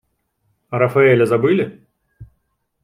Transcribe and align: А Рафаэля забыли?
А 0.69 0.79
Рафаэля 0.79 1.25
забыли? 1.27 1.65